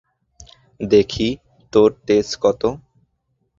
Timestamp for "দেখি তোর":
0.79-1.89